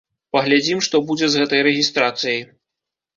Паглядзім, 0.35 0.79
што 0.87 1.01
будзе 1.09 1.29
з 1.33 1.41
гэтай 1.43 1.61
рэгістрацыяй. 1.67 2.41